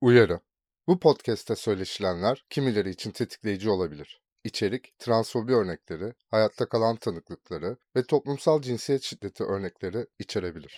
[0.00, 0.40] Uyarı.
[0.86, 4.20] Bu podcast'te söyleşilenler kimileri için tetikleyici olabilir.
[4.44, 10.76] İçerik, transfobi örnekleri, hayatta kalan tanıklıkları ve toplumsal cinsiyet şiddeti örnekleri içerebilir.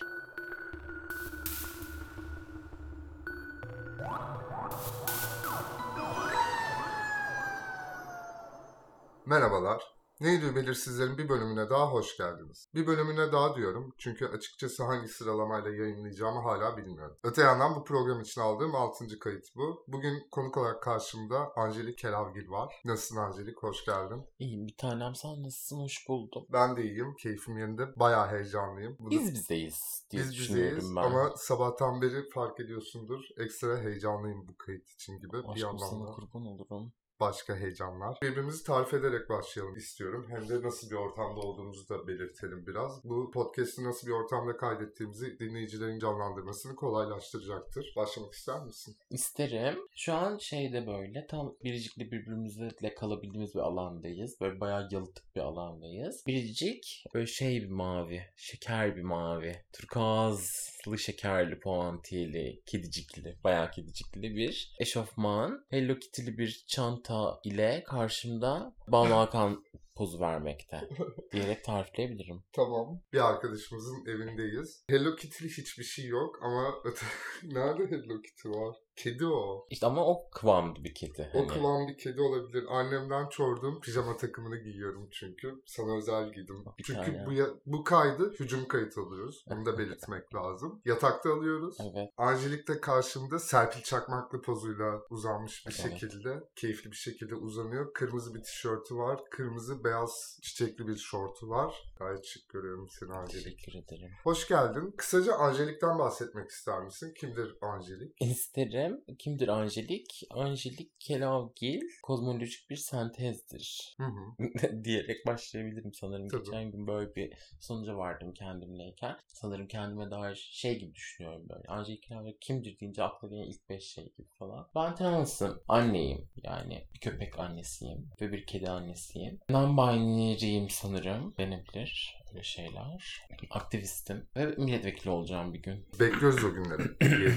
[9.25, 10.00] Merhabalar.
[10.21, 12.67] Neydi belirsizlerin bir bölümüne daha hoş geldiniz.
[12.75, 17.17] Bir bölümüne daha diyorum çünkü açıkçası hangi sıralamayla yayınlayacağımı hala bilmiyorum.
[17.23, 19.19] Öte yandan bu program için aldığım 6.
[19.19, 19.83] kayıt bu.
[19.87, 22.81] Bugün konuk olarak karşımda Angelik Kelavgil var.
[22.85, 23.63] Nasılsın Angelik?
[23.63, 24.23] Hoş geldin.
[24.39, 26.45] İyiyim bir tanem sen nasılsın hoş buldum.
[26.49, 27.15] Ben de iyiyim.
[27.15, 27.83] Keyfim yerinde.
[27.99, 28.95] Bayağı heyecanlıyım.
[28.99, 31.01] Bunu- Biz bizdeyiz diye biz bizeyiz ben.
[31.01, 33.19] ama sabahtan beri fark ediyorsundur.
[33.37, 36.93] Ekstra heyecanlıyım bu kayıt için gibi bir Aşkım sana yandan da kurban olurum.
[37.21, 38.17] Başka heyecanlar.
[38.23, 40.25] Birbirimizi tarif ederek başlayalım istiyorum.
[40.29, 43.03] Hem de nasıl bir ortamda olduğumuzu da belirtelim biraz.
[43.03, 47.93] Bu podcast'i nasıl bir ortamda kaydettiğimizi dinleyicilerin canlandırmasını kolaylaştıracaktır.
[47.95, 48.95] Başlamak ister misin?
[49.09, 49.79] İsterim.
[49.95, 54.41] Şu an şeyde böyle tam biricikli birbirimizle kalabildiğimiz bir alandayız.
[54.41, 56.23] Böyle bayağı yalıtık bir alandayız.
[56.27, 58.21] Biricik böyle şey bir mavi.
[58.35, 59.55] Şeker bir mavi.
[59.73, 65.65] Turkuazlı şekerli puantiyeli, kedicikli, bayağı kedicikli bir eşofman.
[65.69, 67.10] Hello Kitty'li bir çanta
[67.43, 69.63] ile karşımda Banu Hakan
[69.95, 70.89] pozu vermekte
[71.31, 72.43] diyerek tarifleyebilirim.
[72.53, 73.01] Tamam.
[73.13, 74.83] Bir arkadaşımızın evindeyiz.
[74.89, 76.75] Hello Kitty'li hiçbir şey yok ama
[77.43, 78.75] nerede Hello Kitty var?
[79.03, 79.65] Kedi o.
[79.69, 81.29] İşte ama o kıvamlı bir kedi.
[81.33, 81.47] O hani.
[81.47, 82.65] kıvam bir kedi olabilir.
[82.69, 85.61] Annemden çorduğum pijama takımını giyiyorum çünkü.
[85.65, 86.65] Sana özel giydim.
[86.77, 87.25] Bir çünkü tane.
[87.25, 89.45] bu, ya- bu kaydı hücum kayıt alıyoruz.
[89.49, 90.81] Bunu da belirtmek lazım.
[90.85, 91.77] Yatakta alıyoruz.
[91.93, 92.09] Evet.
[92.17, 95.99] Angelik de karşımda Serpil Çakmaklı pozuyla uzanmış bir Evet.
[95.99, 97.93] şekilde, keyifli bir şekilde uzanıyor.
[97.93, 99.19] Kırmızı bir tişörtü var.
[99.31, 101.93] Kırmızı beyaz çiçekli bir şortu var.
[101.99, 103.43] Gayet şık görüyorum seni Angelik.
[103.43, 104.11] Teşekkür ederim.
[104.23, 104.93] Hoş geldin.
[104.97, 107.13] Kısaca Angelik'ten bahsetmek ister misin?
[107.17, 108.15] Kimdir Angelik?
[108.21, 108.90] İsterim.
[109.19, 110.23] Kimdir Angelik?
[110.29, 113.95] Angelik Kelavgil kozmolojik bir sentezdir.
[113.97, 114.83] Hı hı.
[114.83, 116.27] diyerek başlayabilirim sanırım.
[116.27, 116.43] Tabii.
[116.43, 119.17] Geçen gün böyle bir sonuca vardım kendimleyken.
[119.27, 121.67] Sanırım kendime dair şey gibi düşünüyorum böyle.
[121.67, 124.67] Angelik Kelavgil kimdir deyince akla gelen ilk beş şey gibi falan.
[124.75, 125.61] Ben transım.
[125.67, 126.29] Anneyim.
[126.43, 128.09] Yani bir köpek annesiyim.
[128.21, 129.39] Ve bir kedi annesiyim.
[129.49, 131.33] Non-binary'yim sanırım.
[131.37, 132.20] Denebilir.
[132.31, 133.27] Öyle şeyler.
[133.49, 134.25] Aktivistim.
[134.35, 135.85] Ve milletvekili olacağım bir gün.
[135.99, 136.83] Bekliyoruz o günleri.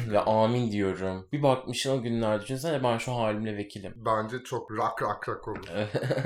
[0.11, 1.29] Ve amin diyorum.
[1.33, 3.93] Bir bakmışım o günler düşünsene ben şu halimle vekilim.
[3.97, 5.69] Bence çok rak rak rak olur.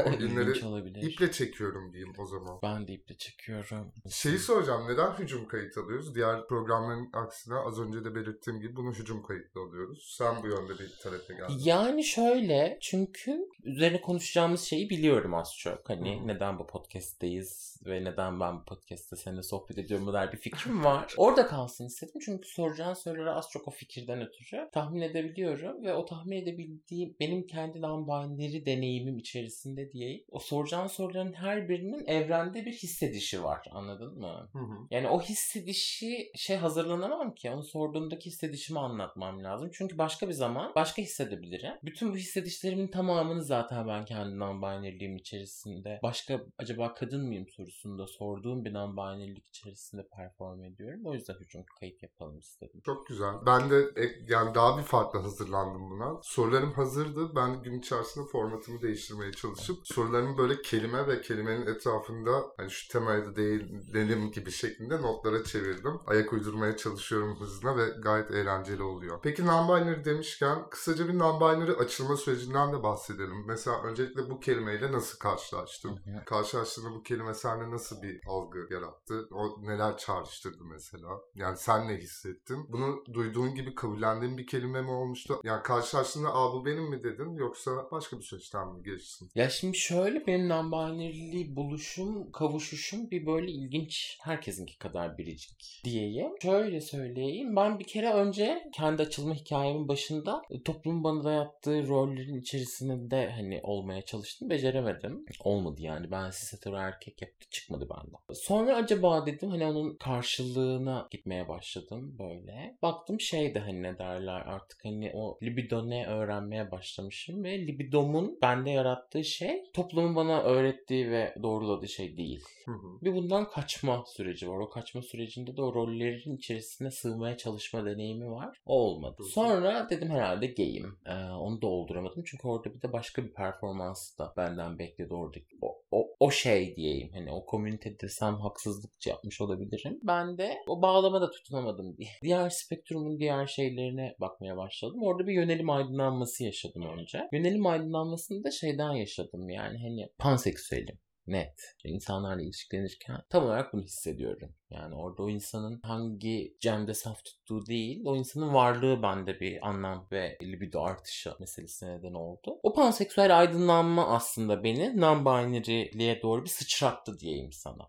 [0.06, 1.06] O günleri.
[1.06, 2.58] İple çekiyorum diyeyim o zaman.
[2.62, 3.92] Ben de iple çekiyorum.
[4.10, 6.14] Şeyi soracağım neden hücum kayıt alıyoruz?
[6.14, 10.14] Diğer programların aksine az önce de belirttiğim gibi bunu hücum kayıtlı alıyoruz.
[10.18, 11.54] Sen bu yönde bir talepe geldin.
[11.64, 15.90] Yani şöyle çünkü üzerine konuşacağımız şeyi biliyorum az çok.
[15.90, 16.26] Hani Hı.
[16.26, 20.84] neden bu podcast'teyiz ve neden ben bu podcast'te seninle sohbet ediyorum bu der bir fikrim
[20.84, 21.14] var.
[21.16, 26.04] Orada kalsın istedim çünkü soracağın soruları az çok o fikirden ötürü tahmin edebiliyorum ve o
[26.04, 30.24] tahmin edebildiğim benim kendi non-binary deneyimim içerisinde diyeyim.
[30.30, 34.48] O soracağın soruların her birinin evrende bir hissedişi var anladın mı?
[34.52, 34.86] Hı hı.
[34.90, 37.50] Yani o hissedişi şey hazırlanamam ki.
[37.50, 39.70] Onu sorduğundaki hissedişimi anlatmam lazım.
[39.72, 41.72] Çünkü başka bir zaman başka hissedebilirim.
[41.82, 48.47] Bütün bu hissedişlerimin tamamını zaten ben kendi non-binary'liğim içerisinde başka acaba kadın mıyım sorusunda sorduğum
[48.56, 51.00] bir non-binary'lik içerisinde perform ediyorum.
[51.04, 52.80] O yüzden hücum kayıt yapalım istedim.
[52.86, 53.34] Çok güzel.
[53.46, 56.20] Ben de ek- yani daha bir farklı hazırlandım buna.
[56.22, 57.36] Sorularım hazırdı.
[57.36, 63.26] Ben gün içerisinde formatımı değiştirmeye çalışıp sorularımı böyle kelime ve kelimenin etrafında hani şu temaya
[63.26, 66.00] da değinelim gibi şeklinde notlara çevirdim.
[66.06, 69.18] Ayak uydurmaya çalışıyorum hızına ve gayet eğlenceli oluyor.
[69.22, 73.44] Peki non-binary demişken kısaca bir non-binary açılma sürecinden de bahsedelim.
[73.46, 76.00] Mesela öncelikle bu kelimeyle nasıl karşılaştın?
[76.26, 79.28] Karşılaştığında bu kelime sende nasıl bir algı yarattı?
[79.32, 81.08] O neler çağrıştırdı mesela?
[81.34, 82.72] Yani sen ne hissettin?
[82.72, 85.40] Bunu duyduğun gibi kabullendiğin bir kelime mi olmuştu?
[85.44, 89.30] Yani karşılaştığında aa bu benim mi dedin yoksa başka bir süreçten mi geçtin?
[89.34, 96.32] Ya şimdi şöyle benim non-binary'li buluşum, kavuşuşum bir böyle ilginç herkesinki kadar biricik diyeyim.
[96.42, 97.56] Şöyle söyleyeyim.
[97.56, 103.60] Ben bir kere önce kendi açılma hikayemin başında e, toplumun bana dayattığı rollerin içerisinde hani
[103.62, 104.50] olmaya çalıştım.
[104.50, 105.24] Beceremedim.
[105.44, 106.10] Olmadı yani.
[106.10, 107.46] Ben cis erkek yaptı.
[107.50, 108.18] Çıkmadı benden.
[108.34, 112.78] Sonra acaba dedim hani onun karşılığına gitmeye başladım böyle.
[112.82, 118.70] Baktım şeyde hani ne derler artık hani o libido ne öğrenmeye başlamışım ve libidomun bende
[118.70, 122.44] yarattığı şey toplumun bana öğrettiği ve doğruladığı şey değil.
[122.64, 123.02] Hı hı.
[123.02, 124.58] Bir bundan kaçma süreci var.
[124.58, 128.58] O kaçma sürecinde de o rollerin içerisine sığmaya çalışma deneyimi var.
[128.66, 129.22] O olmadı.
[129.24, 130.98] Sonra dedim herhalde gayim.
[131.06, 132.22] Ee, onu dolduramadım.
[132.26, 135.56] Çünkü orada bir de başka bir performansı da benden bekledi oradaki.
[135.62, 140.00] O, o, o şey diyeyim hani o komünite desem haksızlıkça yapmış olabilirim.
[140.02, 142.08] Ben de o bağlamada tutunamadım diye.
[142.22, 145.02] Diğer spektrumun diğer şeylerine bakmaya başladım.
[145.02, 147.28] Orada bir yönelim aydınlanması yaşadım önce.
[147.32, 150.98] Yönelim aydınlanmasını da şeyden yaşadım yani hani panseksüelim
[151.30, 151.74] net.
[151.84, 154.54] İnsanlarla ilişkilenirken tam olarak bunu hissediyorum.
[154.70, 160.06] Yani orada o insanın hangi cemde saf tuttuğu değil, o insanın varlığı bende bir anlam
[160.12, 162.58] ve libido artışı meselesine neden oldu.
[162.62, 167.88] O panseksüel aydınlanma aslında beni non-binary'liğe doğru bir sıçrattı diyeyim sana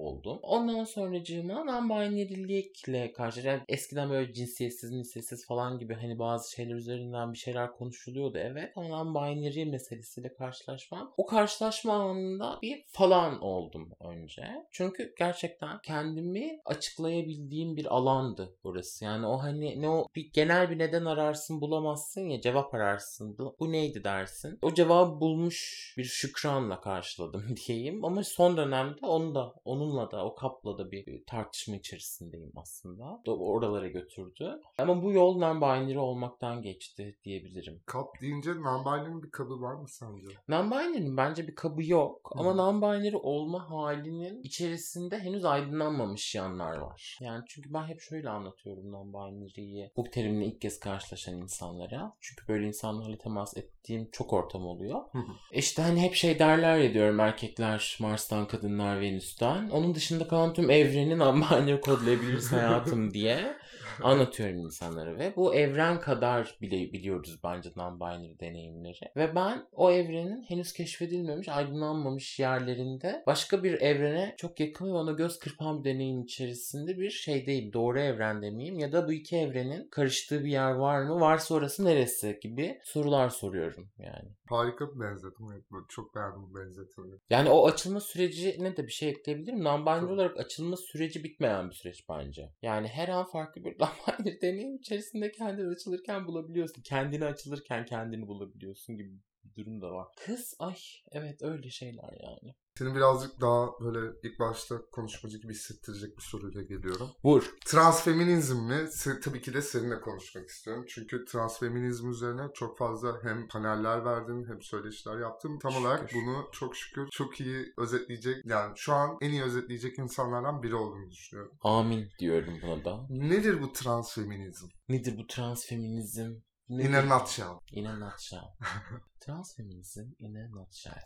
[0.00, 0.38] oldum.
[0.42, 7.32] Ondan sonracığıma non-binary'likle karşı yani eskiden böyle cinsiyetsiz, cinsiyetsiz falan gibi hani bazı şeyler üzerinden
[7.32, 11.14] bir şeyler konuşuluyordu evet ama non-binary meselesiyle karşılaşmam.
[11.16, 14.42] O karşılaşma anında bir falan oldum önce.
[14.70, 19.04] Çünkü gerçekten kendimi açıklayabildiğim bir alandı burası.
[19.04, 23.38] Yani o hani ne o bir genel bir neden ararsın bulamazsın ya cevap ararsın.
[23.38, 24.58] Bu, neydi dersin.
[24.62, 29.54] O cevabı bulmuş bir şükranla karşıladım diyeyim ama son dönemde onu da
[29.90, 33.22] onunla da o kapla da bir, tartışma içerisindeyim aslında.
[33.26, 34.60] Oralara götürdü.
[34.78, 37.82] Ama bu yol non-binary olmaktan geçti diyebilirim.
[37.86, 40.26] Kap deyince non-binary'nin bir kabı var mı sence?
[40.48, 42.30] Non-binary'nin bence bir kabı yok.
[42.34, 42.40] Hı.
[42.40, 47.18] Ama non-binary olma halinin içerisinde henüz aydınlanmamış yanlar var.
[47.20, 52.16] Yani çünkü ben hep şöyle anlatıyorum non-binary'yi bu terimle ilk kez karşılaşan insanlara.
[52.20, 55.00] Çünkü böyle insanlarla temas ettiğim çok ortam oluyor.
[55.12, 55.32] Hı hı.
[55.52, 59.70] işte hani hep şey derler ya diyorum erkekler Mars'tan kadınlar Venüs'ten.
[59.70, 63.56] Onun dışında kalan tüm evreni non-binary kodlayabiliriz hayatım diye
[64.02, 69.10] anlatıyorum insanlara ve bu evren kadar bile biliyoruz bence non-binary deneyimleri.
[69.16, 75.12] Ve ben o evrenin henüz keşfedilmemiş, aydınlanmamış yerlerinde başka bir evrene çok yakın ve ona
[75.12, 77.72] göz kırpan bir deneyim içerisinde bir şeydeyim.
[77.72, 78.78] Doğru evrende miyim?
[78.78, 81.20] Ya da bu iki evrenin karıştığı bir yer var mı?
[81.20, 82.40] Varsa orası neresi?
[82.40, 84.28] gibi sorular soruyorum yani.
[84.48, 87.18] Harika bir böyle çok beğendim bu benzetimi.
[87.30, 89.62] Yani o açılma sürecine de bir şey ekleyebilirim.
[89.62, 92.52] Non-binary olarak açılma süreci bitmeyen bir süreç bence.
[92.62, 96.82] Yani her an farklı bir non-binary deneyim içerisinde kendini açılırken bulabiliyorsun.
[96.82, 99.12] Kendini açılırken kendini bulabiliyorsun gibi
[99.56, 100.06] bir durum da var.
[100.26, 100.76] Kız ay
[101.12, 102.54] evet öyle şeyler yani.
[102.78, 107.08] Seni birazcık daha böyle ilk başta konuşmacı gibi hissettirecek bir soruyla geliyorum.
[107.24, 107.50] Vur.
[107.66, 108.74] Transfeminizm mi?
[108.74, 110.84] Se- tabii ki de seninle konuşmak istiyorum.
[110.88, 115.58] Çünkü transfeminizm üzerine çok fazla hem paneller verdin hem söyleşiler yaptın.
[115.58, 116.16] Tam olarak Şükür.
[116.26, 121.10] bunu çok şükür çok iyi özetleyecek yani şu an en iyi özetleyecek insanlardan biri olduğunu
[121.10, 121.58] düşünüyorum.
[121.62, 123.06] Amin diyorum buna da.
[123.10, 124.66] Nedir bu transfeminizm?
[124.88, 126.34] Nedir bu transfeminizm?
[126.70, 127.62] In a nutshell.
[127.72, 128.54] In a nutshell.
[129.26, 131.02] transfeminizm in a nutshell.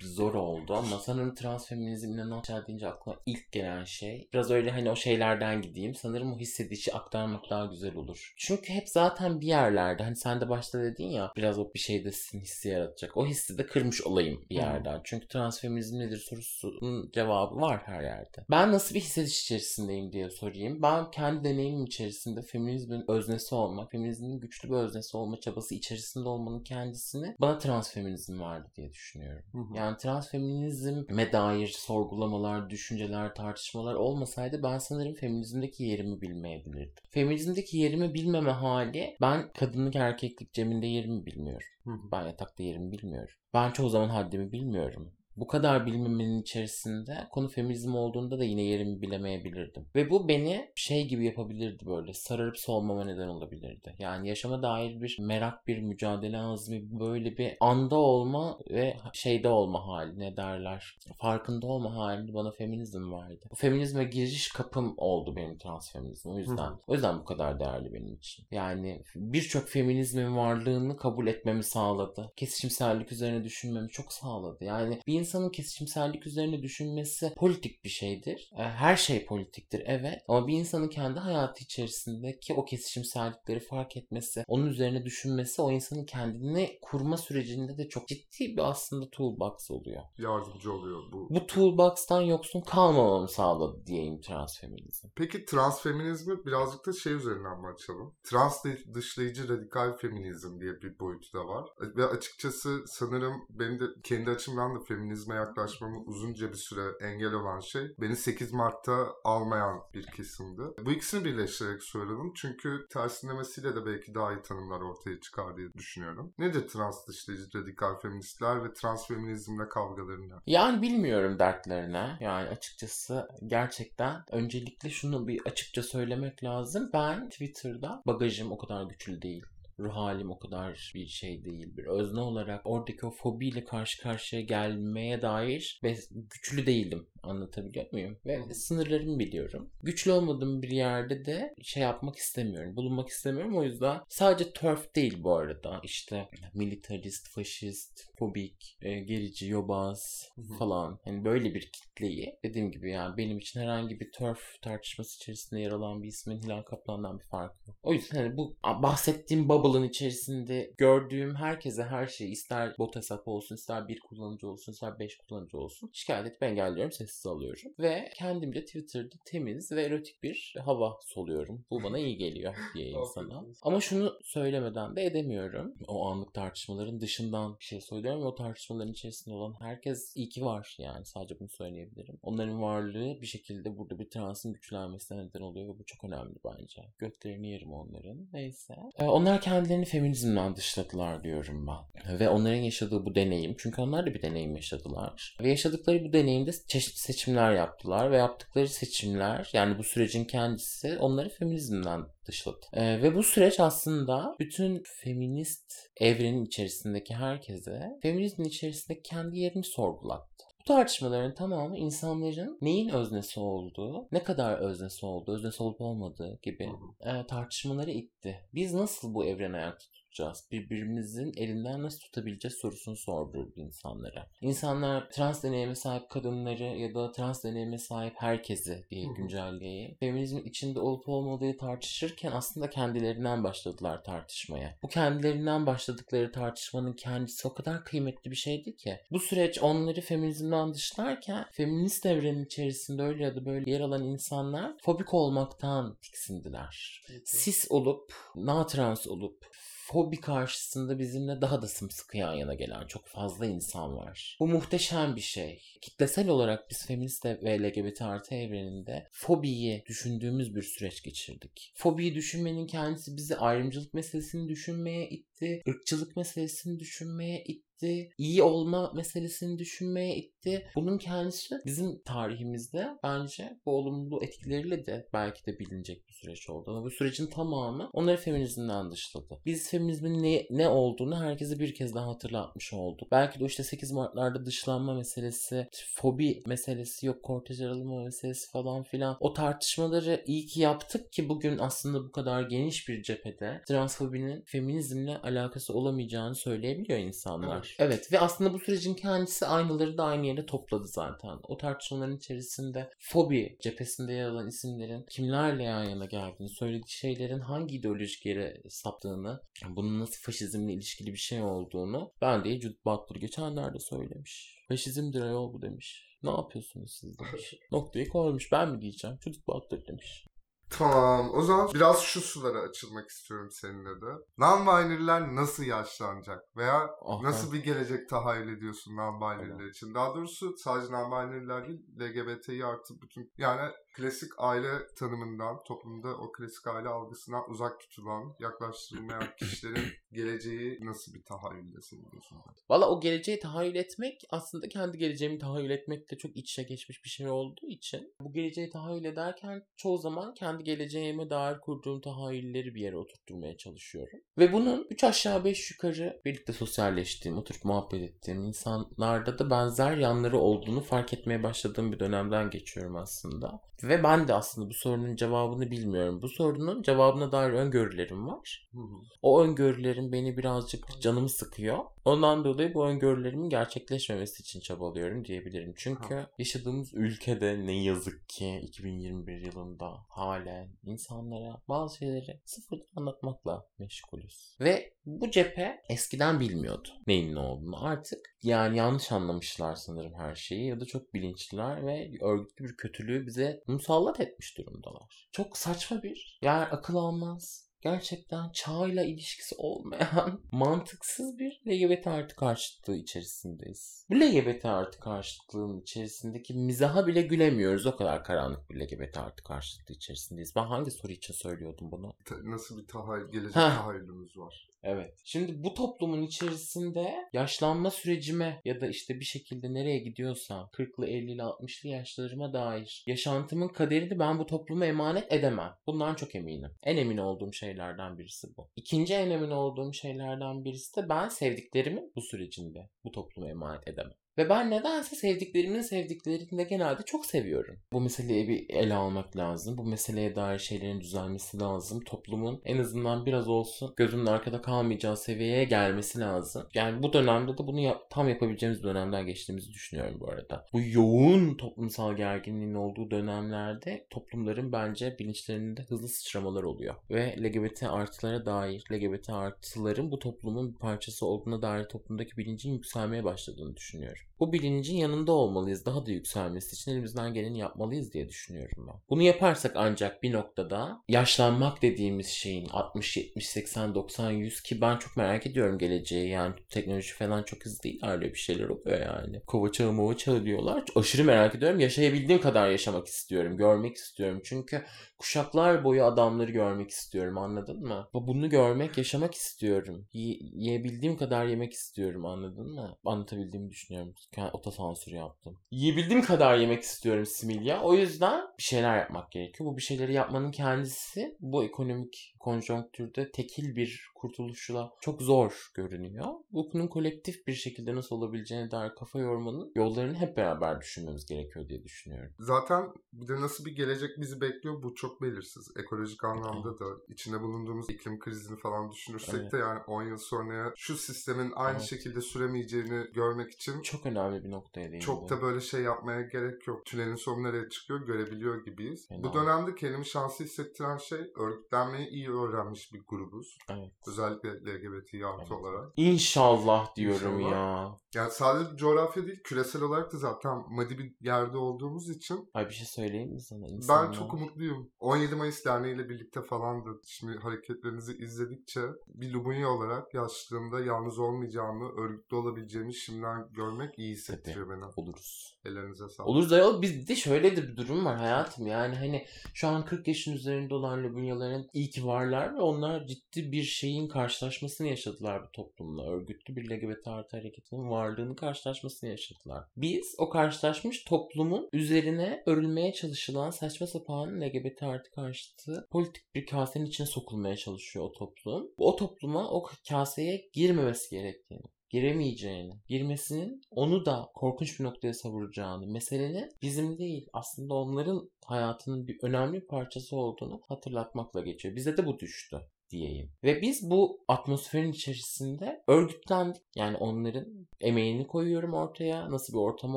[0.00, 4.70] Zor oldu ama sanırım transfeminizm in a nutshell deyince aklıma ilk gelen şey biraz öyle
[4.70, 5.94] hani o şeylerden gideyim.
[5.94, 8.34] Sanırım o hissedişi aktarmak daha güzel olur.
[8.36, 12.12] Çünkü hep zaten bir yerlerde hani sen de başta dedin ya biraz o bir şeyde
[12.12, 13.16] sizin hissi yaratacak.
[13.16, 15.00] O hissi de kırmış olayım bir yerden.
[15.04, 18.44] Çünkü transfeminizm nedir sorusunun cevabı var her yerde.
[18.50, 20.82] Ben nasıl bir hissediş içerisindeyim diye sorayım.
[20.82, 26.60] Ben kendi deneyimim içerisinde feminizmin öznesi olmak, feminizmin güçlü bir öznesi olma çabası içerisinde olmanın
[26.64, 29.44] kendisini bana transfeminizm verdi diye düşünüyorum.
[29.52, 29.78] Hı.
[29.88, 37.04] Yani transfeminizme dair sorgulamalar, düşünceler, tartışmalar olmasaydı ben sanırım feminizmdeki yerimi bilmeyebilirdim.
[37.10, 41.66] Feminizmdeki yerimi bilmeme hali ben kadınlık erkeklik ceminde yerimi bilmiyorum.
[42.12, 43.34] Ben yatakta yerimi bilmiyorum.
[43.54, 45.12] Ben çoğu zaman haddimi bilmiyorum.
[45.40, 49.86] Bu kadar bilmemenin içerisinde konu feminizm olduğunda da yine yerimi bilemeyebilirdim.
[49.94, 53.94] Ve bu beni şey gibi yapabilirdi böyle sararıp solmama neden olabilirdi.
[53.98, 59.86] Yani yaşama dair bir merak, bir mücadele azmi, böyle bir anda olma ve şeyde olma
[59.86, 60.98] hali ne derler.
[61.16, 63.48] Farkında olma halini bana feminizm verdi.
[63.50, 66.30] Bu feminizme giriş kapım oldu benim transfeminizm.
[66.30, 66.56] O yüzden.
[66.56, 66.78] Hı hı.
[66.86, 68.46] O yüzden bu kadar değerli benim için.
[68.50, 72.32] Yani birçok feminizmin varlığını kabul etmemi sağladı.
[72.36, 74.64] Kesişimsellik üzerine düşünmemi çok sağladı.
[74.64, 78.50] Yani bir insanın kesişimsellik üzerine düşünmesi politik bir şeydir.
[78.58, 80.22] E, Her şey politiktir evet.
[80.28, 86.04] Ama bir insanın kendi hayatı içerisindeki o kesişimsellikleri fark etmesi, onun üzerine düşünmesi o insanın
[86.04, 90.02] kendini kurma sürecinde de çok ciddi bir aslında toolbox oluyor.
[90.18, 91.28] Yardımcı oluyor bu.
[91.30, 95.08] Bu toolbox'tan yoksun kalmamamı sağladı diyeyim transfeminizm.
[95.16, 98.14] Peki transfeminizmi birazcık da şey üzerinden mi açalım?
[98.24, 101.64] Trans dışlayıcı radikal feminizm diye bir boyutu da var.
[101.80, 104.84] Ve açıkçası sanırım benim de kendi açımdan da
[105.18, 110.62] feminizme yaklaşmamı uzunca bir süre engel olan şey beni 8 Mart'ta almayan bir kesimdi.
[110.84, 116.32] Bu ikisini birleştirerek söyledim çünkü tersinlemesiyle de belki daha iyi tanımlar ortaya çıkar diye düşünüyorum.
[116.38, 120.34] Nedir trans dışlayıcı radikal feministler ve transfeminizmle kavgaları ne?
[120.46, 122.16] Yani bilmiyorum dertlerine.
[122.20, 126.90] Yani açıkçası gerçekten öncelikle şunu bir açıkça söylemek lazım.
[126.92, 129.44] Ben Twitter'da bagajım o kadar güçlü değil.
[129.78, 131.76] Ruh halim o kadar bir şey değil.
[131.76, 135.80] Bir özne olarak oradaki o fobiyle karşı karşıya gelmeye dair
[136.10, 137.06] güçlü değilim.
[137.22, 138.18] Anlatabiliyor muyum?
[138.26, 139.70] Ve sınırlarımı biliyorum.
[139.82, 142.76] Güçlü olmadığım bir yerde de şey yapmak istemiyorum.
[142.76, 143.56] Bulunmak istemiyorum.
[143.56, 145.80] O yüzden sadece turf değil bu arada.
[145.82, 150.42] İşte militarist, faşist, fobik, e, gerici, yobaz hı.
[150.58, 150.98] falan.
[151.04, 155.70] Hani böyle bir kitleyi dediğim gibi yani benim için herhangi bir turf tartışması içerisinde yer
[155.70, 157.76] alan bir ismin Hilal Kaplan'dan bir farkı yok.
[157.82, 163.54] O yüzden hani bu bahsettiğim bubble'ın içerisinde gördüğüm herkese her şeyi ister bot hesap olsun,
[163.54, 167.72] ister bir kullanıcı olsun, ister beş kullanıcı olsun şikayet edip engelliyorum, sessiz alıyorum.
[167.78, 171.64] Ve kendimce Twitter'da temiz ve erotik bir hava soluyorum.
[171.70, 173.44] Bu bana iyi geliyor diye insana.
[173.62, 175.74] Ama şunu söylemeden de edemiyorum.
[175.88, 178.22] O anlık tartışmaların dışından bir şey söylüyorum.
[178.22, 181.04] O tartışmaların içerisinde olan herkes iyi ki var yani.
[181.04, 182.18] Sadece bunu söyleyebilirim.
[182.22, 186.82] Onların varlığı bir şekilde burada bir transın güçlenmesine neden oluyor ve bu çok önemli bence.
[186.98, 188.28] Göklerini yerim onların.
[188.32, 188.74] Neyse.
[188.98, 192.18] Ee, onlar kendilerini feminizmden dışladılar diyorum ben.
[192.18, 193.54] Ve onların yaşadığı bu deneyim.
[193.58, 195.36] Çünkü onlar da bir deneyim yaşadılar.
[195.40, 198.10] Ve yaşadıkları bu deneyimde çeşitli seçimler yaptılar.
[198.10, 202.66] Ve yaptıkları seçimler yani bu sürecin kendisi onları feminizmden dışladı.
[202.72, 210.44] Ee, ve bu süreç aslında bütün feminist evrenin içerisindeki herkese feminizmin içerisindeki kendi yerini sorgulattı.
[210.60, 216.68] Bu tartışmaların tamamı insanların neyin öznesi olduğu, ne kadar öznesi olduğu, öznesi olup olmadığı gibi
[217.00, 218.40] e, tartışmaları itti.
[218.54, 219.84] Biz nasıl bu evreni ayakta
[220.18, 220.44] tutacağız?
[220.52, 224.26] Birbirimizin elinden nasıl tutabileceğiz sorusunu sordurdu insanlara.
[224.40, 230.80] İnsanlar trans deneyime sahip kadınları ya da trans deneyime sahip herkesi diye güncelleyip feminizmin içinde
[230.80, 234.78] olup olmadığı tartışırken aslında kendilerinden başladılar tartışmaya.
[234.82, 238.98] Bu kendilerinden başladıkları tartışmanın kendisi o kadar kıymetli bir şeydi ki.
[239.10, 244.72] Bu süreç onları feminizmden dışlarken feminist evrenin içerisinde öyle ya da böyle yer alan insanlar
[244.82, 249.57] fobik olmaktan tiksindiler cis olup, natrans olup
[249.92, 254.36] fobi karşısında bizimle daha da sımsıkı yan yana gelen çok fazla insan var.
[254.40, 255.62] Bu muhteşem bir şey.
[255.82, 261.72] Kitlesel olarak biz feminist ve LGBT artı evreninde fobiyi düşündüğümüz bir süreç geçirdik.
[261.76, 268.10] Fobiyi düşünmenin kendisi bizi ayrımcılık meselesini düşünmeye itti, ırkçılık meselesini düşünmeye itti itti.
[268.18, 270.66] iyi olma meselesini düşünmeye itti.
[270.76, 276.70] Bunun kendisi bizim tarihimizde bence bu olumlu etkileriyle de belki de bilinecek bir süreç oldu.
[276.70, 279.40] Ama bu sürecin tamamı onları feminizmden dışladı.
[279.46, 283.08] Biz feminizmin ne, ne olduğunu herkese bir kez daha hatırlatmış olduk.
[283.10, 289.16] Belki de işte 8 Mart'larda dışlanma meselesi, fobi meselesi, yok kortej aralama meselesi falan filan.
[289.20, 295.18] O tartışmaları iyi ki yaptık ki bugün aslında bu kadar geniş bir cephede transfobinin feminizmle
[295.18, 297.67] alakası olamayacağını söyleyebiliyor insanlar.
[298.12, 301.38] Ve aslında bu sürecin kendisi aynaları da aynı yere topladı zaten.
[301.42, 307.76] O tartışmaların içerisinde fobi cephesinde yer alan isimlerin kimlerle yan yana geldiğini, söylediği şeylerin hangi
[307.76, 313.78] ideolojik yere saptığını, bunun nasıl faşizmle ilişkili bir şey olduğunu ben de Judith Butler geçenlerde
[313.78, 314.58] söylemiş.
[314.68, 316.08] Faşizmdir ayol bu demiş.
[316.22, 317.54] Ne yapıyorsunuz siz demiş.
[317.72, 318.52] Noktayı koymuş.
[318.52, 319.18] Ben mi diyeceğim?
[319.24, 320.27] Judith Butler demiş.
[320.70, 321.30] Tamam.
[321.34, 324.12] O zaman biraz şu sulara açılmak istiyorum seninle de.
[324.38, 326.40] Non-binary'ler nasıl yaşlanacak?
[326.56, 327.22] Veya Aha.
[327.22, 329.94] nasıl bir gelecek tahayyül ediyorsun non-binary'ler için?
[329.94, 333.32] Daha doğrusu sadece non-binary'ler değil, LGBT'yi artı bütün...
[333.38, 341.14] Yani klasik aile tanımından, toplumda o klasik aile algısından uzak tutulan, yaklaştırılmayan kişilerin geleceği nasıl
[341.14, 342.38] bir tahayyüldesin diyorsun?
[342.70, 347.08] Valla o geleceği tahayyül etmek aslında kendi geleceğimi tahayyül etmekle çok iç içe geçmiş bir
[347.08, 352.80] şey olduğu için bu geleceği tahayyül ederken çoğu zaman kendi geleceğime dair kurduğum tahayyülleri bir
[352.80, 354.20] yere oturtturmaya çalışıyorum.
[354.38, 360.38] Ve bunun 3 aşağı 5 yukarı birlikte sosyalleştiğim, oturup muhabbet ettiğim insanlarda da benzer yanları
[360.38, 363.60] olduğunu fark etmeye başladığım bir dönemden geçiyorum aslında.
[363.82, 366.22] Ve ben de aslında bu sorunun cevabını bilmiyorum.
[366.22, 368.68] Bu sorunun cevabına dair öngörülerim var.
[368.72, 368.96] Hı hı.
[369.22, 371.78] O öngörülerim beni birazcık canımı sıkıyor.
[372.08, 375.74] Ondan dolayı bu öngörülerimin gerçekleşmemesi için çabalıyorum diyebilirim.
[375.76, 384.56] Çünkü yaşadığımız ülkede ne yazık ki 2021 yılında halen insanlara bazı şeyleri sıfırdan anlatmakla meşgulüz.
[384.60, 387.84] Ve bu cephe eskiden bilmiyordu neyin ne olduğunu.
[387.84, 393.26] Artık yani yanlış anlamışlar sanırım her şeyi ya da çok bilinçliler ve örgütlü bir kötülüğü
[393.26, 395.28] bize musallat etmiş durumdalar.
[395.32, 402.96] Çok saçma bir, yani akıl almaz, gerçekten çağıyla ilişkisi olmayan mantıksız bir LGBT artı karşıtlığı
[402.96, 404.06] içerisindeyiz.
[404.10, 407.86] Bu LGBT artı karşıtlığın içerisindeki mizaha bile gülemiyoruz.
[407.86, 410.56] O kadar karanlık bir LGBT artı karşıtlığı içerisindeyiz.
[410.56, 412.12] Ben hangi soru için söylüyordum bunu?
[412.42, 414.68] Nasıl bir tahayyül, gelecek tahayyülümüz var?
[414.82, 415.14] Evet.
[415.24, 421.40] Şimdi bu toplumun içerisinde yaşlanma sürecime ya da işte bir şekilde nereye gidiyorsam 40'lı 50'li
[421.40, 425.74] 60'lı yaşlarıma dair yaşantımın kaderini ben bu topluma emanet edemem.
[425.86, 426.70] Bundan çok eminim.
[426.82, 428.70] En emin olduğum şeylerden birisi bu.
[428.76, 434.14] İkinci en emin olduğum şeylerden birisi de ben sevdiklerimi bu sürecinde bu topluma emanet edemem.
[434.38, 437.76] Ve ben nedense sevdiklerimin sevdiklerini de genelde çok seviyorum.
[437.92, 439.78] Bu meseleyi bir ele almak lazım.
[439.78, 442.00] Bu meseleye dair şeylerin düzelmesi lazım.
[442.00, 446.66] Toplumun en azından biraz olsun gözünün arkada kalmayacağı seviyeye gelmesi lazım.
[446.74, 450.66] Yani bu dönemde de bunu yap- tam yapabileceğimiz dönemden geçtiğimizi düşünüyorum bu arada.
[450.72, 456.94] Bu yoğun toplumsal gerginliğin olduğu dönemlerde toplumların bence bilinçlerinde hızlı sıçramalar oluyor.
[457.10, 463.24] Ve LGBT artılara dair, LGBT artıların bu toplumun bir parçası olduğuna dair toplumdaki bilincin yükselmeye
[463.24, 464.27] başladığını düşünüyorum.
[464.40, 465.86] Bu bilincin yanında olmalıyız.
[465.86, 468.94] Daha da yükselmesi için elimizden geleni yapmalıyız diye düşünüyorum ben.
[469.10, 474.96] Bunu yaparsak ancak bir noktada yaşlanmak dediğimiz şeyin 60, 70, 80, 90, 100 ki ben
[474.96, 476.28] çok merak ediyorum geleceği.
[476.30, 477.90] Yani teknoloji falan çok hızlı.
[478.02, 479.40] Öyle bir şeyler oluyor yani.
[479.46, 480.84] Kova çağı mova çağı diyorlar.
[480.96, 481.80] Aşırı merak ediyorum.
[481.80, 483.56] Yaşayabildiğim kadar yaşamak istiyorum.
[483.56, 484.40] Görmek istiyorum.
[484.44, 484.84] Çünkü
[485.18, 488.08] kuşaklar boyu adamları görmek istiyorum anladın mı?
[488.14, 490.06] Bunu görmek, yaşamak istiyorum.
[490.12, 492.96] Y- yiyebildiğim kadar yemek istiyorum anladın mı?
[493.04, 494.14] Anlatabildiğimi düşünüyorum.
[494.32, 495.58] Kendi otosansür yaptım.
[495.70, 497.82] Yiyebildiğim kadar yemek istiyorum Similya.
[497.82, 499.70] O yüzden bir şeyler yapmak gerekiyor.
[499.70, 506.26] Bu bir şeyleri yapmanın kendisi bu ekonomik konjonktürde tekil bir kurtuluşla çok zor görünüyor.
[506.50, 511.84] Bunun kolektif bir şekilde nasıl olabileceğine dair kafa yormanın yollarını hep beraber düşünmemiz gerekiyor diye
[511.84, 512.32] düşünüyorum.
[512.38, 515.68] Zaten bir de nasıl bir gelecek bizi bekliyor bu çok belirsiz.
[515.76, 519.52] Ekolojik anlamda da içinde bulunduğumuz iklim krizini falan düşünürsek Evet.
[519.52, 521.88] de yani 10 yıl sonraya şu sistemin aynı Evet.
[521.88, 525.04] şekilde süremeyeceğini görmek için Çok önemli bir noktaya değindi.
[525.04, 526.86] çok da böyle şey yapmaya gerek yok.
[526.86, 529.08] Tünelin sonu nereye çıkıyor görebiliyor gibiyiz.
[529.08, 529.22] Fena.
[529.22, 533.58] Bu dönemde kendimi şanslı hissettiren şey örgütlenmeyi iyi öğrenmiş bir grubuz.
[533.70, 533.92] Evet.
[534.08, 535.52] Özellikle LGBT artı Evet.
[535.52, 535.92] olarak.
[535.96, 537.52] İnşallah diyorum İnşallah.
[537.52, 537.96] ya.
[538.14, 542.74] Yani sadece coğrafya değil küresel olarak da zaten maddi bir yerde olduğumuz için Ay bir
[542.74, 543.62] şey söyleyeyim mi sana?
[543.66, 544.90] ben İnsanlar- çok umutluyum.
[545.00, 551.18] 17 Mayıs Derneği ile birlikte falan da şimdi hareketlerinizi izledikçe bir Lubunya olarak yaşlılığımda yalnız
[551.18, 554.84] olmayacağımı, örgütlü olabileceğimi şimdiden görmek iyi hissettiriyor beni.
[554.96, 555.58] oluruz.
[555.64, 556.30] Ellerinize sağlık.
[556.30, 556.82] Oluruz da yok.
[556.82, 558.66] Bizde şöyle de bir durum var hayatım.
[558.66, 563.52] Yani hani şu an 40 yaşın üzerinde olan Lubunyaların iyi ki varlar ve onlar ciddi
[563.52, 566.10] bir şeyin karşılaşmasını yaşadılar bu toplumla.
[566.10, 569.64] Örgütlü bir LGBT artı hareketinin varlığını karşılaşmasını yaşadılar.
[569.76, 576.86] Biz o karşılaşmış toplumun üzerine örülmeye çalışılan saçma sapan LGBT artı karşıtı politik bir kasenin
[576.86, 578.70] içine sokulmaya çalışıyor o toplum.
[578.76, 586.48] O topluma o kaseye girmemesi gerektiğini giremeyeceğini, girmesinin onu da korkunç bir noktaya savuracağını, meselenin
[586.62, 591.76] bizim değil aslında onların hayatının bir önemli parçası olduğunu hatırlatmakla geçiyor.
[591.76, 593.30] Bize de bu düştü diyeyim.
[593.44, 596.62] Ve biz bu atmosferin içerisinde örgütlendik.
[596.76, 597.46] Yani onların
[597.80, 599.30] emeğini koyuyorum ortaya.
[599.30, 599.96] Nasıl bir ortam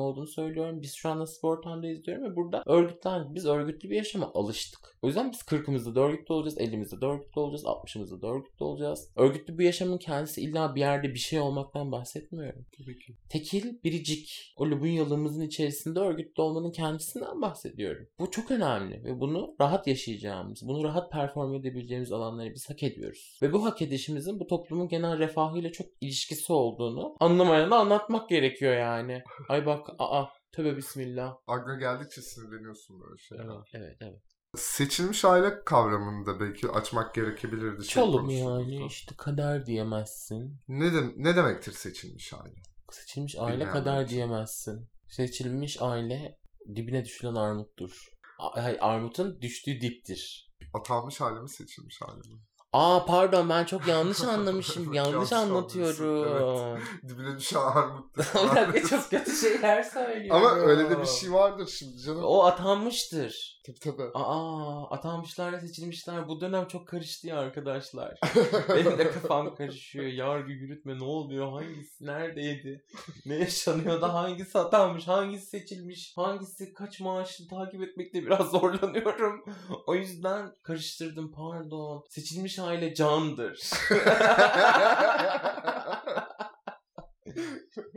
[0.00, 0.82] olduğunu söylüyorum.
[0.82, 3.34] Biz şu an nasıl bir ortamdayız diyorum ve burada örgütlendik.
[3.34, 4.98] Biz örgütlü bir yaşama alıştık.
[5.02, 9.10] O yüzden biz 40'ımızda da örgütlü olacağız, 50'mizde de örgütlü olacağız, 60'ımızda da örgütlü olacağız.
[9.16, 12.66] Örgütlü bir yaşamın kendisi illa bir yerde bir şey olmaktan bahsetmiyorum.
[12.78, 13.16] Tabii ki.
[13.28, 18.06] Tekil, biricik, o lubunyalığımızın içerisinde örgütlü olmanın kendisinden bahsediyorum.
[18.18, 23.38] Bu çok önemli ve bunu rahat yaşayacağımız, bunu rahat perform edebileceğimiz alanları biz hak ediyoruz.
[23.42, 29.22] Ve bu hak edişimizin bu toplumun genel refahıyla çok ilişkisi olduğunu anlamayana anlatmak gerekiyor yani.
[29.48, 31.34] Ay bak, aa, tövbe bismillah.
[31.46, 33.38] Aklına geldikçe sinirleniyorsun böyle şey.
[33.40, 34.20] Evet, evet, evet.
[34.56, 37.84] Seçilmiş aile kavramını da belki açmak gerekebilirdi.
[37.84, 38.72] şey Çalım konuştuğumuzda.
[38.72, 40.60] yani işte kader diyemezsin.
[40.68, 42.54] Ne, de, ne demektir seçilmiş aile?
[42.90, 44.14] Seçilmiş aile Bilmeyenler kadar için.
[44.14, 44.88] diyemezsin.
[45.08, 46.38] Seçilmiş aile
[46.76, 48.08] dibine düşülen armuttur.
[48.38, 50.50] Hayır, armutun düştüğü diptir.
[50.74, 52.40] Atanmış aile mi seçilmiş aile mi?
[52.72, 54.92] Aa pardon ben çok yanlış anlamışım.
[54.92, 56.78] yanlış Yanlış anlatıyorum.
[57.08, 58.16] Dibine düşen armut.
[58.18, 60.46] Bir dakika çok kötü şeyler söylüyorum.
[60.46, 62.24] Ama öyle de bir şey vardır şimdi canım.
[62.24, 63.51] O atanmıştır.
[63.66, 64.10] Tabii tabii.
[64.14, 66.28] Aa atanmışlar seçilmişler.
[66.28, 68.18] Bu dönem çok karıştı ya arkadaşlar.
[68.68, 70.04] Benim de kafam karışıyor.
[70.04, 71.52] Yargı yürütme ne oluyor?
[71.52, 72.84] Hangisi neredeydi?
[73.26, 75.08] Ne yaşanıyor da hangisi atanmış?
[75.08, 76.12] Hangisi seçilmiş?
[76.16, 79.44] Hangisi kaç maaşını takip etmekte biraz zorlanıyorum.
[79.86, 82.04] O yüzden karıştırdım pardon.
[82.08, 83.60] Seçilmiş aile candır.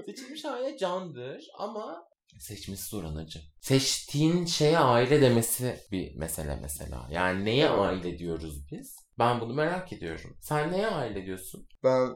[0.06, 2.08] Seçilmiş aile candır ama
[2.39, 3.39] seçmesi zor anacı.
[3.62, 7.08] Seçtiğin şeye aile demesi bir mesele mesela.
[7.12, 8.95] Yani neye aile diyoruz biz?
[9.19, 10.38] Ben bunu merak ediyorum.
[10.41, 11.67] Sen neye aile diyorsun?
[11.84, 12.10] ben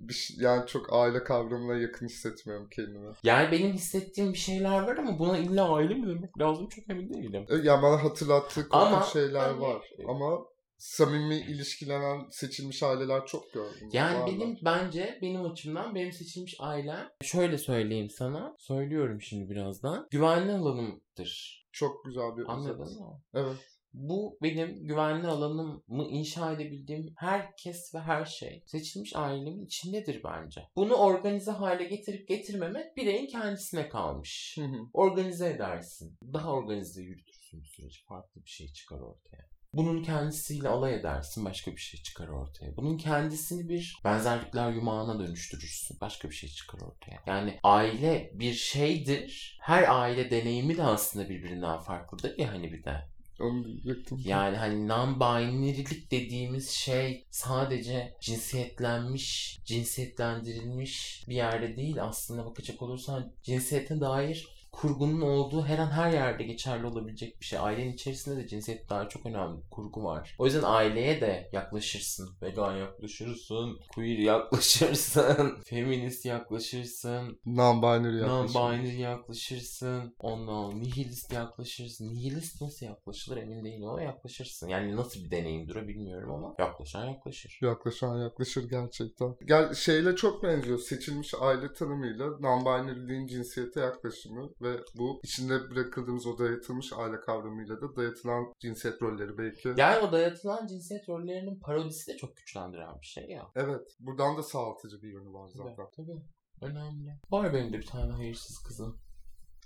[0.00, 3.12] bir şey, yani çok aile kavramına yakın hissetmiyorum kendimi.
[3.22, 7.14] Yani benim hissettiğim bir şeyler var ama buna illa aile mi demek lazım çok emin
[7.14, 7.46] değilim.
[7.50, 9.82] E, Yani bana hatırlattığı Ama- şeyler Hani- var.
[10.08, 10.38] Ama
[10.78, 13.88] samimi ilişkilenen seçilmiş aileler çok gördüm.
[13.92, 14.34] Yani Varlar.
[14.34, 18.56] benim bence benim açımdan benim seçilmiş ailem şöyle söyleyeyim sana.
[18.58, 20.08] Söylüyorum şimdi birazdan.
[20.10, 21.66] Güvenli alanımdır.
[21.72, 22.50] çok güzel bir özet.
[22.50, 23.22] Anladın mı?
[23.34, 23.56] Evet.
[23.92, 30.62] Bu benim güvenli alanımı inşa edebildiğim herkes ve her şey seçilmiş ailemin içindedir bence.
[30.76, 34.58] Bunu organize hale getirip getirmemek bireyin kendisine kalmış.
[34.92, 36.18] Organize edersin.
[36.32, 38.04] Daha organize yürütürsün süreci.
[38.08, 39.55] Farklı bir şey çıkar ortaya.
[39.72, 41.44] Bunun kendisiyle alay edersin.
[41.44, 42.76] Başka bir şey çıkar ortaya.
[42.76, 45.96] Bunun kendisini bir benzerlikler yumağına dönüştürürsün.
[46.00, 47.22] Başka bir şey çıkar ortaya.
[47.26, 49.58] Yani aile bir şeydir.
[49.60, 53.16] Her aile deneyimi de aslında birbirinden farklıdır ya hani bir de.
[53.40, 54.18] Onu diyecektim.
[54.24, 62.02] Yani hani non-binary'lik dediğimiz şey sadece cinsiyetlenmiş, cinsiyetlendirilmiş bir yerde değil.
[62.02, 67.58] Aslında bakacak olursan cinsiyete dair kurgunun olduğu her an her yerde geçerli olabilecek bir şey.
[67.58, 70.36] Ailenin içerisinde de cinsiyet dair çok önemli bir kurgu var.
[70.38, 72.28] O yüzden aileye de yaklaşırsın.
[72.42, 78.56] Vegan yaklaşırsın, queer yaklaşırsın, feminist yaklaşırsın, Non-binary yaklaşım.
[78.56, 80.14] Non-binary yaklaşırsın.
[80.18, 82.14] Ondan nihilist yaklaşırsın.
[82.14, 84.68] Nihilist nasıl yaklaşılır emin değilim ama yaklaşırsın.
[84.68, 87.58] Yani nasıl bir deneyimdir o bilmiyorum ama yaklaşan yaklaşır.
[87.62, 89.36] Yaklaşan yaklaşır gerçekten.
[89.44, 90.78] Gel şeyle çok benziyor.
[90.78, 94.65] Seçilmiş aile tanımıyla non-binary'liğin cinsiyete yaklaşımı ve
[94.98, 99.74] bu içinde bırakıldığımız o dayatılmış aile kavramıyla da dayatılan cinsiyet rolleri belki.
[99.76, 103.42] Yani o dayatılan cinsiyet rollerinin parodisi de çok güçlendiren bir şey ya.
[103.56, 103.96] Evet.
[104.00, 105.86] Buradan da sağaltıcı bir yönü var Tabii, zaten.
[105.96, 106.22] tabii.
[106.62, 107.10] Önemli.
[107.30, 109.00] Var benim de bir tane hayırsız kızım.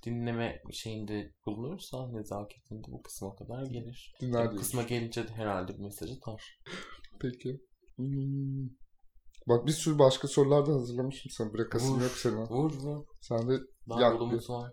[0.07, 4.15] Dinleme şeyinde bulunursa nezaketinde bu kısma kadar gelir.
[4.21, 4.61] Dinler Tabii diyoruz.
[4.61, 6.59] kısma gelince de herhalde bir mesaj atar.
[7.21, 7.61] Peki.
[7.97, 8.69] Hmm.
[9.49, 11.53] Bak bir sürü başka sorular da hazırlamışım sana.
[11.53, 12.03] Bırakasın Vur.
[12.03, 12.47] yok senin.
[12.47, 13.05] Vur vur.
[13.21, 13.59] Sen de
[13.89, 14.73] Daha Yak var.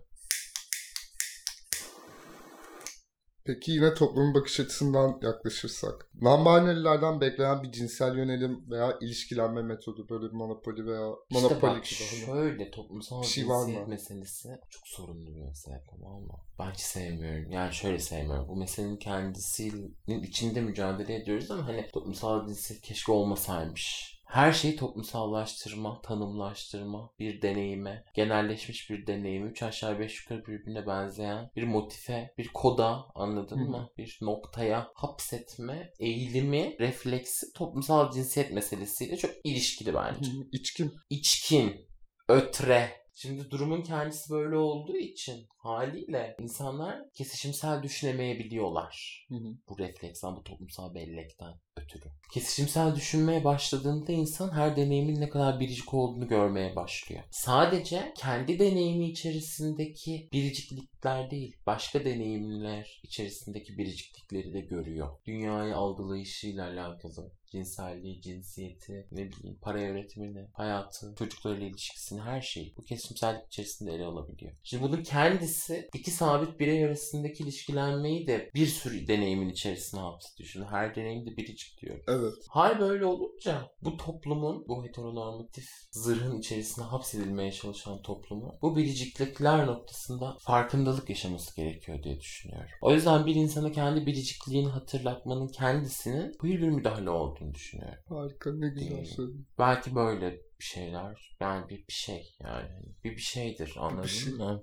[3.48, 6.10] Peki yine toplumun bakış açısından yaklaşırsak.
[6.20, 11.84] Non-binary'lerden beklenen bir cinsel yönelim veya ilişkilenme metodu böyle bir monopoli veya İşte monopoli bak
[11.84, 12.00] gibi.
[12.10, 13.86] Hani şöyle toplumsal Bir şey var mı?
[13.86, 16.32] meselesi çok sorunlu bir mesele tamam mı?
[16.58, 17.50] Ben hiç sevmiyorum.
[17.52, 18.48] Yani şöyle sevmiyorum.
[18.48, 24.17] Bu meselenin kendisinin içinde mücadele ediyoruz ama hani toplumsal cinsiyet keşke olmasaymış.
[24.28, 31.50] Her şeyi toplumsallaştırma, tanımlaştırma, bir deneyime, genelleşmiş bir deneyimi, üç aşağı beş yukarı birbirine benzeyen
[31.56, 33.68] bir motife, bir koda anladın Hı hı.
[33.68, 33.90] mı?
[33.98, 40.94] Bir noktaya hapsetme eğilimi, refleksi toplumsal cinsiyet meselesiyle çok ilişkili bence Hı, İçkin.
[41.10, 41.88] içkin,
[42.28, 43.07] ötre.
[43.20, 49.26] Şimdi durumun kendisi böyle olduğu için haliyle insanlar kesişimsel düşünemeyebiliyorlar.
[49.28, 49.56] Hı hı.
[49.68, 52.04] Bu refleksten, bu toplumsal bellekten ötürü.
[52.32, 57.22] Kesişimsel düşünmeye başladığında insan her deneyimin ne kadar biricik olduğunu görmeye başlıyor.
[57.30, 65.08] Sadece kendi deneyimi içerisindeki biriciklikler değil, başka deneyimler içerisindeki biriciklikleri de görüyor.
[65.26, 72.82] Dünyayı algılayışıyla alakalı cinselliği, cinsiyeti, ne bileyim para yönetimini, hayatı, çocuklarıyla ilişkisini, her şeyi bu
[72.82, 74.52] kesişimsellik içerisinde ele alabiliyor.
[74.62, 80.48] Şimdi bunun kendisi iki sabit birey arasındaki ilişkilenmeyi de bir sürü deneyimin içerisine hapsediyor.
[80.48, 82.00] Şimdi her deneyim de biricik diyor.
[82.08, 82.34] Evet.
[82.48, 90.36] Hal böyle olunca bu toplumun, bu heteronormatif zırhın içerisine hapsedilmeye çalışan toplumun bu biriciklikler noktasında
[90.40, 92.70] farkındalık yaşaması gerekiyor diye düşünüyorum.
[92.82, 98.04] O yüzden bir insana kendi biricikliğini hatırlatmanın kendisinin queer bir müdahale olduğunu düşünüyorum.
[98.08, 99.14] Harika ne güzel Değil.
[99.16, 99.48] söyledin.
[99.58, 104.32] Belki böyle bir şeyler, yani bir, bir şey yani bir bir şeydir anladın şey.
[104.32, 104.62] mı?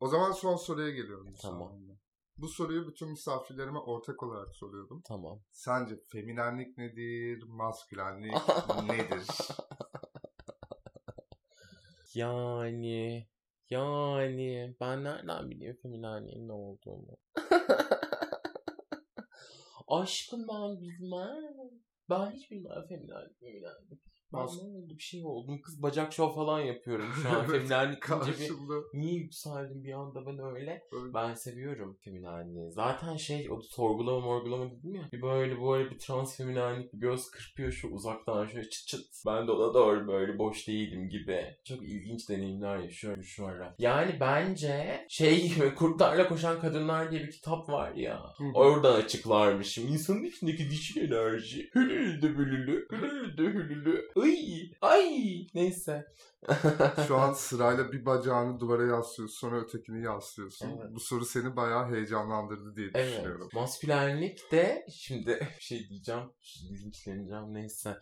[0.00, 1.34] O zaman son soruya geliyorum.
[1.42, 1.72] Tamam.
[1.72, 1.98] müsaadenle.
[2.36, 5.02] Bu soruyu bütün misafirlerime ortak olarak soruyorum.
[5.08, 5.42] Tamam.
[5.50, 8.32] Sence feminenlik nedir, maskülenlik
[8.88, 9.26] nedir?
[12.14, 13.28] Yani
[13.70, 17.16] yani ben nereden bileyim feminenliğin ne olduğunu?
[19.88, 21.70] Aşkım ben bilmem.
[22.10, 23.42] Ben hiç bilmem feminenlik
[24.32, 25.60] Ben Mas- ne oldu bir şey oldum.
[25.62, 27.34] Kız bacak şov falan yapıyorum şu an.
[27.38, 28.02] Evet, feminenlik
[28.40, 30.82] bir niye yükseldim bir anda ben öyle.
[30.92, 32.72] öyle Ben seviyorum feminenliği.
[32.72, 35.08] Zaten şey o sorgulama morgulama dedim ya.
[35.12, 39.06] Bir böyle böyle bir trans feminenlik bir göz kırpıyor şu uzaktan şöyle çıt çıt.
[39.26, 41.44] Ben de ona doğru böyle boş değilim gibi.
[41.64, 43.74] Çok ilginç deneyimler yaşıyorum şu ara.
[43.78, 48.22] Yani bence şey gibi Kurtlarla Koşan Kadınlar diye bir kitap var ya.
[48.54, 49.88] Oradan açıklarmışım.
[49.88, 51.70] İnsanın içindeki dişil enerji.
[51.74, 54.08] Hülülü de bülülü, hülülü de hülülü.
[54.18, 56.04] Uy, ay neyse.
[57.06, 60.68] Şu an sırayla bir bacağını duvara yaslıyorsun sonra ötekini yaslıyorsun.
[60.68, 60.94] Evet.
[60.94, 63.12] Bu soru seni bayağı heyecanlandırdı diye Evet.
[63.12, 63.48] düşünüyorum.
[63.54, 66.32] Maskülenlik de şimdi bir şey diyeceğim.
[66.70, 67.96] Linçleneceğim neyse.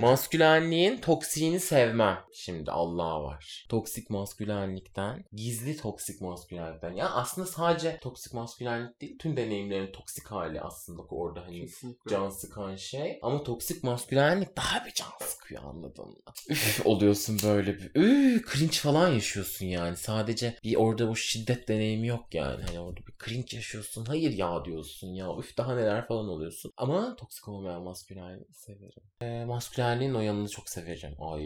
[0.00, 2.18] Maskülenliğin toksiğini sevmem.
[2.34, 3.66] Şimdi Allah var.
[3.68, 6.92] Toksik maskülenlikten, gizli toksik maskülenlikten.
[6.92, 12.10] Ya aslında sadece toksik maskülenlik değil, tüm deneyimlerin toksik hali aslında orada hani Kesinlikle.
[12.10, 13.18] can sıkan şey.
[13.22, 16.16] Ama toksik maskülenlik daha bir can sıkıyor anladın mı?
[16.48, 17.90] Üf oluyorsun böyle bir.
[17.94, 19.96] Üf, cringe falan yaşıyorsun yani.
[19.96, 22.64] Sadece bir orada o şiddet deneyimi yok yani.
[22.64, 24.04] Hani orada bir cringe yaşıyorsun.
[24.04, 25.26] Hayır ya diyorsun ya.
[25.38, 26.72] Üf daha neler falan oluyorsun.
[26.76, 29.02] Ama toksik olmayan maskülenliği severim.
[29.22, 31.14] Ee, maskülenliğin o yanını çok severim.
[31.20, 31.42] Ay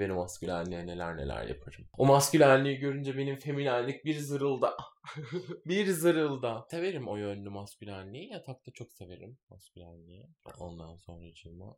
[0.00, 1.84] benim maskülenliğe neler neler yaparım.
[1.98, 4.76] O maskülenliği görünce benim feminenlik bir zırılda.
[5.66, 6.66] bir zırılda.
[6.70, 8.28] Severim o yönlü maskülenliği.
[8.32, 10.26] Yatakta çok severim maskülenliği.
[10.60, 11.24] Ondan sonra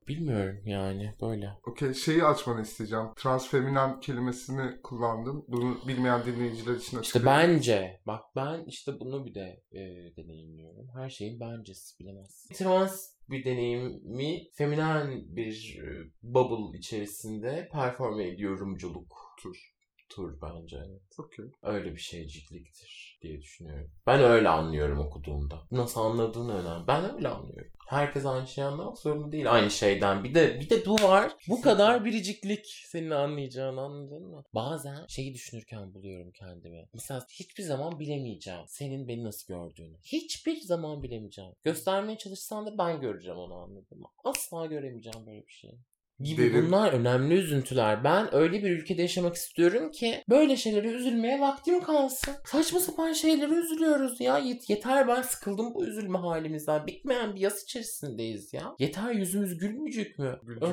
[0.08, 1.50] Bilmiyorum yani böyle.
[1.66, 3.06] Okey şeyi açmanı isteyeceğim.
[3.16, 5.44] Transfeminen kelimesini kullandın.
[5.48, 7.54] Bunu bilmeyen dinleyiciler için İşte açıklayayım.
[7.56, 9.80] bence bak ben işte bunu bir de e,
[10.16, 10.88] deneyimliyorum.
[10.94, 12.54] Her şeyin bencesi bilemezsin.
[12.54, 19.79] Trans bir deneyimi feminen bir e, bubble içerisinde performe ediyorumculuk Tur.
[20.10, 20.76] Tur bence.
[20.76, 21.18] evet.
[21.18, 21.44] Okey.
[21.62, 23.90] Öyle bir şeycikliktir diye düşünüyorum.
[24.06, 25.62] Ben öyle anlıyorum okuduğumda.
[25.70, 26.86] Nasıl anladığını önemli.
[26.86, 27.72] Ben öyle anlıyorum.
[27.88, 30.24] Herkes aynı şeyi anlamak zorunda değil aynı şeyden.
[30.24, 31.32] Bir de bir de bu var.
[31.48, 34.44] Bu kadar biriciklik senin anlayacağın anladın mı?
[34.54, 36.88] Bazen şeyi düşünürken buluyorum kendimi.
[36.94, 39.96] Mesela hiçbir zaman bilemeyeceğim senin beni nasıl gördüğünü.
[40.02, 41.52] Hiçbir zaman bilemeyeceğim.
[41.64, 44.06] Göstermeye çalışsan da ben göreceğim onu anladın mı?
[44.24, 45.78] Asla göremeyeceğim böyle bir şeyi
[46.20, 46.66] gibi Derin.
[46.66, 48.04] bunlar önemli üzüntüler.
[48.04, 52.34] Ben öyle bir ülkede yaşamak istiyorum ki böyle şeylere üzülmeye vaktim kalsın.
[52.44, 54.38] Saçma sapan şeylere üzülüyoruz ya.
[54.38, 56.86] Yet- yeter ben sıkıldım bu üzülme halimizden.
[56.86, 58.74] Bitmeyen bir yaz içerisindeyiz ya.
[58.78, 60.38] Yeter yüzümüz gülmücük mü?
[60.42, 60.62] Gülcük.
[60.62, 60.72] Ay.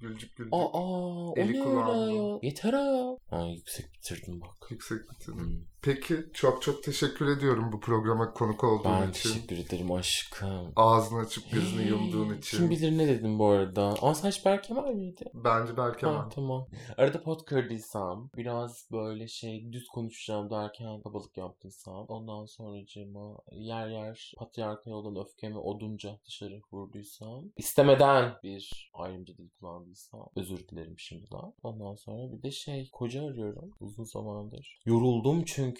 [0.00, 0.52] Gülcük gülcük.
[0.54, 2.38] Aa, o Eli ne öyle ya?
[2.42, 3.16] Yeter ya.
[3.30, 4.70] Ay yüksek bitirdim bak.
[4.70, 5.38] Yüksek bitirdin.
[5.38, 5.60] Hmm.
[5.84, 9.30] Peki çok çok teşekkür ediyorum bu programa konuk olduğun Ben için.
[9.30, 10.72] teşekkür ederim aşkım.
[10.76, 12.58] Ağzını açıp gözünü yumduğun için.
[12.58, 13.82] Kim bilir ne dedim bu arada.
[14.02, 15.24] Asayiş Berkemal miydi?
[15.34, 16.28] Bence belki Ha, ama.
[16.28, 16.66] tamam.
[16.96, 24.32] Arada pot kırdıysam, biraz böyle şey düz konuşacağım derken kabalık yaptıysam, ondan sonracığıma yer yer
[24.38, 31.52] patriarkal olan öfkemi odunca dışarı vurduysam, istemeden bir ayrımcı dil kullandıysam, özür dilerim şimdiden.
[31.62, 34.78] Ondan sonra bir de şey, koca arıyorum uzun zamandır.
[34.86, 35.73] Yoruldum çünkü.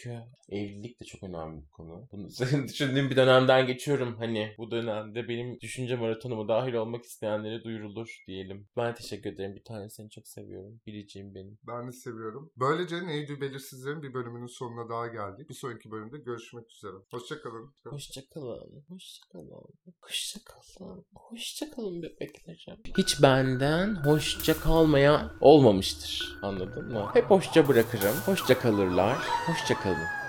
[0.48, 2.08] Evlilik de çok önemli bir konu.
[2.12, 2.28] Bunu
[2.68, 4.16] düşündüğüm bir dönemden geçiyorum.
[4.18, 8.68] Hani bu dönemde benim düşünce maratonuma dahil olmak isteyenlere duyurulur diyelim.
[8.76, 9.54] Ben teşekkür ederim.
[9.54, 10.80] Bir tane seni çok seviyorum.
[10.86, 11.58] Biriciğim benim.
[11.66, 12.52] Ben de seviyorum.
[12.56, 15.48] Böylece Neydi Belirsizlerin bir bölümünün sonuna daha geldik.
[15.48, 16.92] Bir sonraki bölümde görüşmek üzere.
[17.10, 17.74] Hoşçakalın.
[17.84, 18.84] Hoşçakalın.
[18.88, 19.64] Hoşçakalın.
[20.00, 21.04] Hoşçakalın.
[21.14, 22.82] Hoşçakalın bebeklerim.
[22.98, 26.38] Hiç benden hoşça kalmaya olmamıştır.
[26.42, 27.10] Anladın mı?
[27.14, 28.16] Hep hoşça bırakırım.
[28.26, 29.18] Hoşça kalırlar.
[29.46, 30.23] Hoşça kalın.